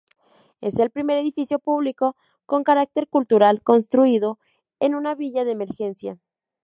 [0.61, 2.15] Es el primer edificio público
[2.47, 4.39] con carácter cultural construido
[4.79, 6.17] en un villa de emergencia.